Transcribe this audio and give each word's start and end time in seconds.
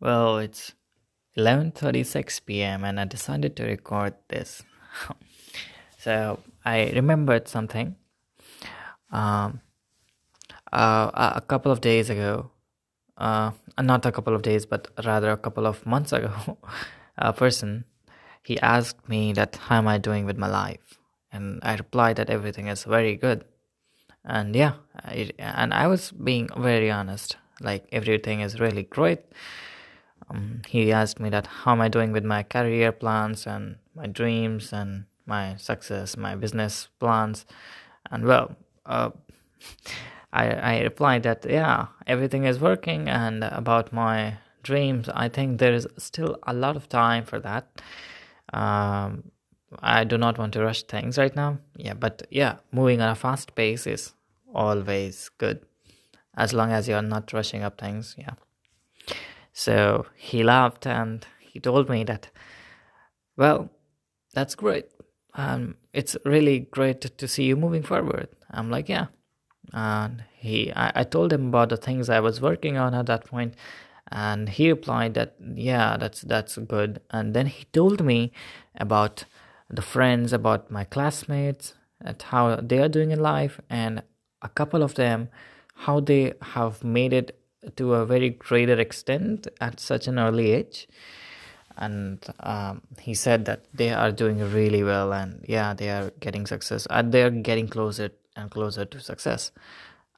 Well, 0.00 0.38
it's 0.38 0.74
11:36 1.36 2.40
p.m. 2.46 2.84
and 2.84 2.98
I 2.98 3.04
decided 3.04 3.54
to 3.56 3.64
record 3.64 4.14
this. 4.28 4.62
so, 5.98 6.38
I 6.64 6.90
remembered 6.90 7.48
something. 7.48 7.96
Um 9.12 9.60
uh, 10.72 11.32
a 11.34 11.40
couple 11.40 11.72
of 11.72 11.80
days 11.80 12.10
ago, 12.10 12.50
uh, 13.18 13.50
not 13.80 14.06
a 14.06 14.12
couple 14.12 14.34
of 14.34 14.42
days, 14.42 14.66
but 14.66 14.88
rather 15.04 15.30
a 15.30 15.36
couple 15.36 15.66
of 15.66 15.84
months 15.84 16.12
ago, 16.12 16.32
a 17.18 17.32
person 17.32 17.84
he 18.42 18.58
asked 18.60 19.08
me 19.08 19.32
that 19.32 19.56
how 19.56 19.78
am 19.78 19.88
I 19.88 19.98
doing 19.98 20.24
with 20.26 20.38
my 20.38 20.46
life, 20.48 20.98
and 21.32 21.58
I 21.62 21.74
replied 21.74 22.16
that 22.16 22.30
everything 22.30 22.68
is 22.68 22.84
very 22.84 23.16
good, 23.16 23.44
and 24.24 24.54
yeah, 24.54 24.74
I, 25.04 25.30
and 25.38 25.74
I 25.74 25.86
was 25.88 26.12
being 26.12 26.48
very 26.56 26.90
honest, 26.90 27.36
like 27.60 27.86
everything 27.92 28.40
is 28.40 28.60
really 28.60 28.84
great. 28.84 29.20
Um, 30.30 30.62
he 30.68 30.92
asked 30.92 31.20
me 31.20 31.28
that 31.30 31.46
how 31.46 31.72
am 31.72 31.80
I 31.80 31.88
doing 31.88 32.12
with 32.12 32.24
my 32.24 32.42
career 32.42 32.92
plans 32.92 33.46
and 33.46 33.76
my 33.94 34.06
dreams 34.06 34.72
and 34.72 35.04
my 35.26 35.56
success, 35.56 36.16
my 36.16 36.34
business 36.34 36.88
plans, 36.98 37.46
and 38.10 38.24
well, 38.24 38.56
uh, 38.86 39.10
I 40.32 40.46
I 40.52 40.80
replied 40.82 41.24
that 41.24 41.46
yeah, 41.48 41.86
everything 42.06 42.44
is 42.44 42.60
working, 42.60 43.08
and 43.08 43.44
about 43.44 43.92
my 43.92 44.38
dreams, 44.62 45.08
I 45.08 45.28
think 45.28 45.58
there 45.58 45.72
is 45.72 45.86
still 45.98 46.38
a 46.46 46.52
lot 46.52 46.76
of 46.76 46.88
time 46.88 47.24
for 47.24 47.40
that. 47.40 47.82
Um, 48.52 49.30
I 49.80 50.04
do 50.04 50.18
not 50.18 50.38
want 50.38 50.52
to 50.54 50.62
rush 50.62 50.82
things 50.82 51.18
right 51.18 51.34
now. 51.34 51.58
Yeah, 51.76 51.94
but 51.94 52.26
yeah, 52.30 52.56
moving 52.72 53.00
at 53.00 53.10
a 53.10 53.14
fast 53.14 53.54
pace 53.54 53.86
is 53.86 54.14
always 54.54 55.30
good 55.38 55.64
as 56.36 56.52
long 56.52 56.72
as 56.72 56.88
you're 56.88 57.02
not 57.02 57.32
rushing 57.32 57.62
up 57.62 57.80
things. 57.80 58.14
Yeah. 58.18 58.34
So 59.60 60.06
he 60.16 60.42
laughed 60.42 60.86
and 60.86 61.26
he 61.38 61.60
told 61.60 61.90
me 61.90 62.02
that, 62.04 62.30
well, 63.36 63.68
that's 64.32 64.54
great. 64.54 64.86
Um, 65.34 65.74
it's 65.92 66.16
really 66.24 66.60
great 66.60 67.02
to 67.02 67.28
see 67.28 67.44
you 67.44 67.56
moving 67.56 67.82
forward. 67.82 68.28
I'm 68.50 68.70
like, 68.70 68.88
yeah. 68.88 69.08
And 69.74 70.24
he, 70.38 70.72
I, 70.72 71.00
I 71.00 71.04
told 71.04 71.30
him 71.30 71.48
about 71.48 71.68
the 71.68 71.76
things 71.76 72.08
I 72.08 72.20
was 72.20 72.40
working 72.40 72.78
on 72.78 72.94
at 72.94 73.04
that 73.06 73.26
point, 73.26 73.52
and 74.10 74.48
he 74.48 74.70
replied 74.70 75.12
that, 75.14 75.34
yeah, 75.54 75.98
that's 75.98 76.22
that's 76.22 76.56
good. 76.56 77.02
And 77.10 77.34
then 77.34 77.46
he 77.46 77.64
told 77.64 78.02
me 78.02 78.32
about 78.76 79.26
the 79.68 79.82
friends, 79.82 80.32
about 80.32 80.70
my 80.70 80.84
classmates, 80.84 81.74
at 82.02 82.22
how 82.22 82.56
they 82.56 82.78
are 82.78 82.88
doing 82.88 83.10
in 83.10 83.20
life, 83.20 83.60
and 83.68 84.02
a 84.40 84.48
couple 84.48 84.82
of 84.82 84.94
them, 84.94 85.28
how 85.84 86.00
they 86.00 86.32
have 86.40 86.82
made 86.82 87.12
it 87.12 87.39
to 87.76 87.94
a 87.94 88.06
very 88.06 88.30
greater 88.30 88.78
extent 88.78 89.46
at 89.60 89.80
such 89.80 90.08
an 90.08 90.18
early 90.18 90.52
age. 90.52 90.88
And 91.76 92.24
um, 92.40 92.82
he 92.98 93.14
said 93.14 93.44
that 93.46 93.64
they 93.72 93.90
are 93.92 94.12
doing 94.12 94.38
really 94.52 94.82
well 94.82 95.12
and 95.12 95.42
yeah 95.48 95.72
they 95.72 95.88
are 95.88 96.10
getting 96.20 96.46
success 96.46 96.86
and 96.90 97.12
they're 97.12 97.30
getting 97.30 97.68
closer 97.68 98.10
and 98.36 98.50
closer 98.50 98.84
to 98.84 99.00
success. 99.00 99.52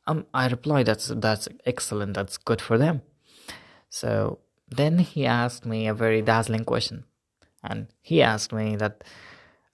Um, 0.06 0.26
i 0.34 0.48
replied 0.48 0.86
that's 0.86 1.08
that's 1.08 1.48
excellent. 1.64 2.14
That's 2.14 2.36
good 2.36 2.60
for 2.60 2.78
them. 2.78 3.02
So 3.90 4.38
then 4.68 4.98
he 4.98 5.26
asked 5.26 5.64
me 5.66 5.86
a 5.86 5.94
very 5.94 6.22
dazzling 6.22 6.64
question. 6.64 7.04
And 7.62 7.86
he 8.00 8.22
asked 8.22 8.52
me 8.52 8.76
that 8.76 9.04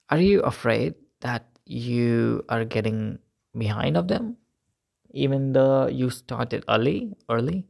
are 0.09 0.19
you 0.19 0.41
afraid 0.41 0.95
that 1.21 1.45
you 1.65 2.43
are 2.49 2.65
getting 2.65 3.19
behind 3.57 3.97
of 3.97 4.07
them 4.07 4.37
even 5.11 5.53
though 5.53 5.87
you 5.87 6.09
started 6.09 6.63
early 6.69 7.13
early. 7.29 7.67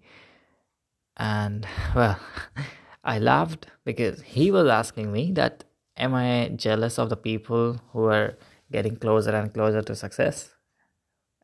And 1.18 1.68
well 1.96 2.20
i 3.04 3.20
laughed 3.20 3.68
because 3.86 4.22
he 4.22 4.52
was 4.52 4.68
asking 4.68 5.12
me 5.12 5.32
that 5.34 5.64
am 5.98 6.14
i 6.14 6.50
jealous 6.56 7.00
of 7.00 7.10
the 7.10 7.18
people 7.18 7.80
who 7.92 8.06
are 8.06 8.38
getting 8.72 8.96
closer 8.96 9.32
and 9.32 9.54
closer 9.54 9.82
to 9.82 9.96
success? 9.96 10.56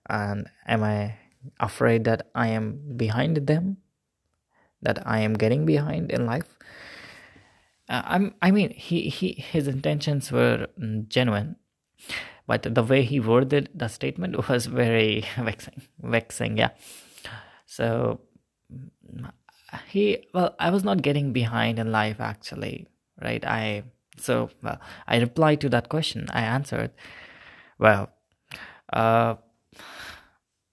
And 0.09 0.47
am 0.67 0.83
i 0.83 1.17
afraid 1.59 2.03
that 2.05 2.29
i 2.35 2.47
am 2.47 2.97
behind 2.97 3.37
them? 3.47 3.77
That 4.81 5.05
i 5.07 5.19
am 5.19 5.33
getting 5.33 5.65
behind 5.65 6.11
in 6.11 6.25
life? 6.25 6.57
Uh, 7.87 8.01
i'm 8.05 8.33
i 8.41 8.49
mean 8.49 8.71
he, 8.71 9.09
he 9.09 9.33
his 9.33 9.67
intentions 9.67 10.31
were 10.31 10.67
genuine 11.07 11.55
but 12.47 12.63
the 12.75 12.83
way 12.83 13.03
he 13.03 13.19
worded 13.19 13.69
the 13.73 13.87
statement 13.87 14.47
was 14.49 14.65
very 14.67 15.25
vexing 15.37 15.81
vexing 16.01 16.57
yeah. 16.57 16.69
So 17.65 18.21
he 19.89 20.25
well 20.33 20.55
i 20.59 20.69
was 20.69 20.83
not 20.83 21.01
getting 21.01 21.33
behind 21.33 21.79
in 21.79 21.91
life 21.91 22.19
actually 22.19 22.87
right? 23.21 23.43
I 23.45 23.83
so 24.17 24.49
well 24.61 24.79
i 25.07 25.17
replied 25.17 25.61
to 25.61 25.69
that 25.69 25.89
question. 25.89 26.27
I 26.31 26.41
answered 26.41 26.91
well 27.79 28.09
uh 28.93 29.35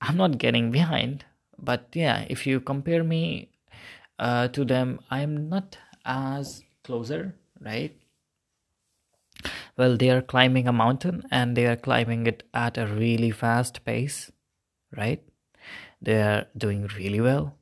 i'm 0.00 0.16
not 0.16 0.38
getting 0.38 0.70
behind 0.70 1.24
but 1.58 1.88
yeah 1.94 2.26
if 2.28 2.46
you 2.46 2.60
compare 2.60 3.02
me 3.02 3.48
uh 4.18 4.48
to 4.48 4.64
them 4.64 5.00
i'm 5.10 5.48
not 5.48 5.78
as 6.04 6.62
closer 6.84 7.34
right 7.60 7.96
well 9.76 9.96
they 9.96 10.10
are 10.10 10.22
climbing 10.22 10.68
a 10.68 10.72
mountain 10.72 11.22
and 11.30 11.56
they 11.56 11.66
are 11.66 11.76
climbing 11.76 12.26
it 12.26 12.42
at 12.52 12.78
a 12.78 12.86
really 12.86 13.30
fast 13.30 13.84
pace 13.84 14.30
right? 14.96 15.22
They 16.00 16.20
are 16.20 16.46
doing 16.56 16.88
really 16.96 17.20
well. 17.20 17.56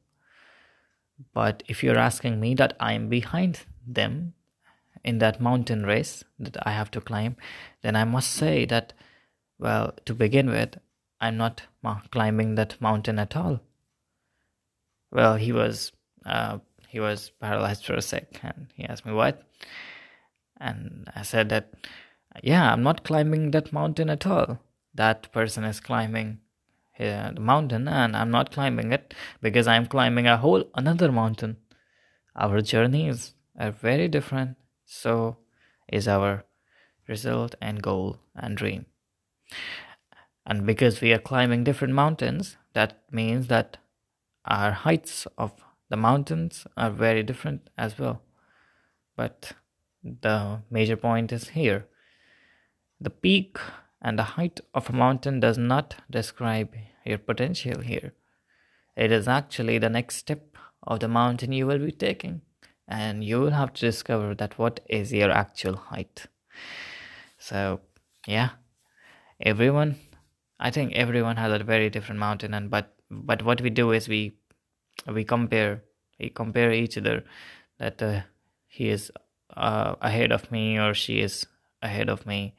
But 1.35 1.63
if 1.69 1.83
you're 1.83 1.99
asking 1.99 2.41
me 2.41 2.55
that 2.55 2.75
i 2.81 2.95
am 2.95 3.09
behind 3.09 3.61
them 3.87 4.33
in 5.05 5.19
that 5.19 5.41
mountain 5.41 5.85
race 5.85 6.25
that 6.39 6.57
i 6.67 6.71
have 6.71 6.91
to 6.91 7.01
climb 7.01 7.37
then 7.83 7.97
i 7.97 8.05
must 8.05 8.31
say 8.31 8.65
that 8.67 8.93
well 9.59 9.93
to 10.05 10.15
begin 10.15 10.49
with 10.51 10.79
i'm 11.21 11.37
not 11.37 11.63
climbing 12.11 12.55
that 12.55 12.81
mountain 12.81 13.19
at 13.19 13.37
all. 13.37 13.61
Well 15.11 15.37
he 15.37 15.53
was 15.53 15.93
uh, 16.25 16.59
he 16.89 17.01
was 17.01 17.31
paralyzed 17.41 17.85
for 17.85 17.95
a 17.95 18.03
sec 18.03 18.41
and 18.43 18.69
he 18.75 18.85
asked 18.85 19.05
me 19.05 19.13
what 19.13 19.43
and 20.61 21.09
I 21.15 21.23
said 21.23 21.49
that, 21.49 21.73
yeah, 22.43 22.73
I'm 22.73 22.83
not 22.83 23.05
climbing 23.05 23.51
that 23.53 23.73
mountain 23.73 24.11
at 24.11 24.27
all. 24.27 24.61
That 24.95 25.33
person 25.33 25.65
is 25.65 25.81
climbing 25.81 26.41
uh, 26.99 27.33
the 27.33 27.41
mountain, 27.41 27.89
and 27.89 28.17
I'm 28.17 28.31
not 28.31 28.53
climbing 28.53 28.93
it 28.93 29.15
because 29.41 29.67
I'm 29.67 29.87
climbing 29.87 30.27
a 30.27 30.37
whole 30.37 30.65
another 30.75 31.11
mountain. 31.11 31.57
Our 32.37 32.61
journeys 32.61 33.35
are 33.59 33.71
very 33.71 34.09
different. 34.09 34.57
So 34.85 35.39
is 35.89 36.07
our 36.09 36.45
result 37.09 37.55
and 37.61 37.83
goal 37.83 38.19
and 38.35 38.57
dream. 38.57 38.87
And 40.47 40.67
because 40.67 41.01
we 41.01 41.13
are 41.13 41.19
climbing 41.19 41.65
different 41.65 41.95
mountains, 41.95 42.57
that 42.73 42.99
means 43.11 43.49
that 43.49 43.77
our 44.45 44.73
heights 44.73 45.27
of 45.37 45.53
the 45.91 45.97
mountains 45.97 46.67
are 46.77 46.91
very 46.91 47.23
different 47.23 47.69
as 47.77 47.99
well. 47.99 48.23
But 49.17 49.53
the 50.03 50.63
major 50.71 50.97
point 50.97 51.33
is 51.33 51.51
here. 51.51 51.87
The 53.01 53.11
peak 53.11 53.59
and 54.03 54.19
the 54.19 54.23
height 54.23 54.61
of 54.75 54.89
a 54.89 54.93
mountain 54.93 55.41
does 55.41 55.59
not 55.59 55.97
describe 56.11 56.75
your 57.05 57.19
potential 57.19 57.81
here. 57.81 58.13
It 58.97 59.13
is 59.13 59.29
actually 59.29 59.79
the 59.79 59.89
next 59.89 60.17
step 60.17 60.57
of 60.83 61.01
the 61.01 61.09
mountain 61.09 61.53
you 61.53 61.67
will 61.67 61.79
be 61.79 61.93
taking, 61.93 62.43
and 62.89 63.23
you 63.25 63.41
will 63.41 63.51
have 63.51 63.73
to 63.75 63.81
discover 63.81 64.35
that 64.35 64.59
what 64.59 64.81
is 64.89 65.13
your 65.13 65.31
actual 65.31 65.77
height. 65.77 66.27
So, 67.39 67.81
yeah, 68.27 68.51
everyone, 69.41 69.97
I 70.59 70.71
think 70.71 70.93
everyone 70.93 71.37
has 71.37 71.53
a 71.53 71.65
very 71.65 71.89
different 71.91 72.19
mountain, 72.19 72.55
and 72.55 72.71
but 72.71 72.95
but 73.11 73.43
what 73.43 73.61
we 73.61 73.71
do 73.71 73.93
is 73.93 74.09
we 74.09 74.33
we 75.07 75.25
compare 75.25 75.83
we 76.19 76.29
compare 76.29 76.73
each 76.73 76.99
other 76.99 77.25
that 77.79 78.03
uh, 78.03 78.21
he 78.67 78.89
is 78.89 79.11
uh, 79.57 79.97
ahead 80.01 80.33
of 80.33 80.51
me 80.51 80.79
or 80.79 80.95
she 80.95 81.21
is 81.21 81.47
ahead 81.83 82.09
of 82.09 82.27
me. 82.27 82.55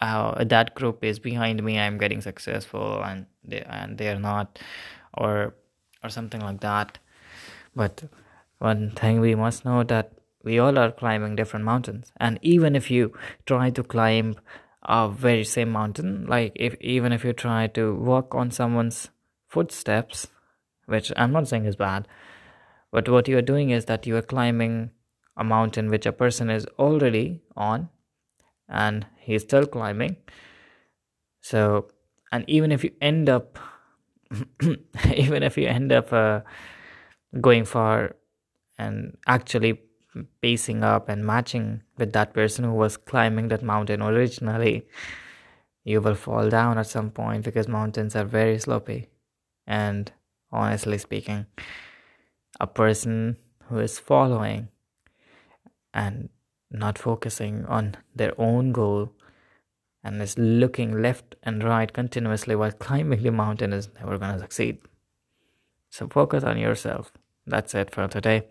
Uh, 0.00 0.44
that 0.44 0.74
group 0.74 1.04
is 1.04 1.18
behind 1.18 1.62
me. 1.62 1.78
I'm 1.78 1.98
getting 1.98 2.20
successful 2.20 3.02
and 3.02 3.26
they 3.44 3.62
and 3.62 3.96
they're 3.96 4.18
not 4.18 4.58
or 5.14 5.54
or 6.02 6.10
something 6.10 6.40
like 6.40 6.60
that. 6.60 6.98
But 7.74 8.04
one 8.58 8.90
thing 8.90 9.20
we 9.20 9.34
must 9.34 9.64
know 9.64 9.84
that 9.84 10.12
we 10.42 10.58
all 10.58 10.78
are 10.78 10.92
climbing 10.92 11.36
different 11.36 11.64
mountains. 11.64 12.12
And 12.18 12.38
even 12.42 12.76
if 12.76 12.90
you 12.90 13.12
try 13.46 13.70
to 13.70 13.82
climb 13.82 14.36
a 14.84 15.08
very 15.08 15.44
same 15.44 15.70
mountain 15.70 16.26
like 16.26 16.52
if 16.54 16.74
even 16.80 17.12
if 17.12 17.24
you 17.24 17.32
try 17.32 17.66
to 17.66 17.94
walk 17.94 18.34
on 18.34 18.50
someone's 18.50 19.08
footsteps 19.48 20.28
which 20.86 21.10
i'm 21.16 21.32
not 21.32 21.48
saying 21.48 21.64
is 21.64 21.76
bad 21.76 22.06
but 22.90 23.08
what 23.08 23.26
you 23.26 23.38
are 23.38 23.42
doing 23.42 23.70
is 23.70 23.86
that 23.86 24.06
you 24.06 24.16
are 24.16 24.22
climbing 24.22 24.90
a 25.36 25.44
mountain 25.44 25.90
which 25.90 26.06
a 26.06 26.12
person 26.12 26.50
is 26.50 26.66
already 26.78 27.40
on 27.56 27.88
and 28.68 29.06
he's 29.18 29.42
still 29.42 29.66
climbing 29.66 30.16
so 31.40 31.88
and 32.32 32.44
even 32.48 32.72
if 32.72 32.84
you 32.84 32.90
end 33.00 33.28
up 33.28 33.58
even 35.14 35.42
if 35.42 35.56
you 35.56 35.66
end 35.66 35.92
up 35.92 36.12
uh, 36.12 36.40
going 37.40 37.64
for 37.64 38.16
and 38.78 39.16
actually 39.26 39.80
pacing 40.40 40.84
up 40.84 41.08
and 41.08 41.24
matching 41.24 41.82
with 41.98 42.12
that 42.12 42.32
person 42.32 42.64
who 42.64 42.72
was 42.72 42.96
climbing 42.96 43.48
that 43.48 43.62
mountain 43.62 44.02
originally, 44.02 44.86
you 45.84 46.00
will 46.00 46.14
fall 46.14 46.48
down 46.48 46.78
at 46.78 46.86
some 46.86 47.10
point 47.10 47.44
because 47.44 47.68
mountains 47.68 48.16
are 48.16 48.24
very 48.24 48.56
slopey. 48.56 49.08
And 49.66 50.10
honestly 50.52 50.98
speaking, 50.98 51.46
a 52.60 52.66
person 52.66 53.36
who 53.64 53.78
is 53.78 53.98
following 53.98 54.68
and 55.94 56.28
not 56.70 56.98
focusing 56.98 57.64
on 57.66 57.94
their 58.14 58.32
own 58.38 58.72
goal 58.72 59.12
and 60.02 60.20
is 60.20 60.36
looking 60.36 61.00
left 61.00 61.36
and 61.42 61.64
right 61.64 61.92
continuously 61.92 62.54
while 62.56 62.72
climbing 62.72 63.22
the 63.22 63.30
mountain 63.30 63.72
is 63.72 63.88
never 63.98 64.18
going 64.18 64.34
to 64.34 64.40
succeed. 64.40 64.78
So 65.88 66.08
focus 66.08 66.44
on 66.44 66.58
yourself. 66.58 67.12
That's 67.46 67.74
it 67.74 67.90
for 67.90 68.08
today. 68.08 68.48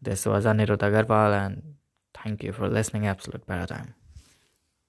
This 0.00 0.26
was 0.26 0.44
Anirudh 0.44 0.78
Agarwal 0.78 1.34
and 1.46 1.74
thank 2.12 2.42
you 2.44 2.52
for 2.52 2.68
listening 2.68 3.06
Absolute 3.06 3.46
Paradigm. 3.46 3.94